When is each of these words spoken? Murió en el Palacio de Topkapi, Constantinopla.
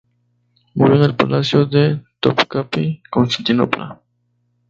Murió 0.73 0.95
en 0.95 1.03
el 1.03 1.15
Palacio 1.15 1.67
de 1.67 2.01
Topkapi, 2.19 3.03
Constantinopla. 3.11 4.01